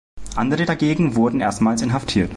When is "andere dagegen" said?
0.35-1.15